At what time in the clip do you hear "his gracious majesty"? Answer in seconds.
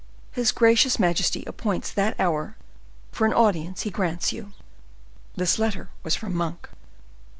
0.31-1.43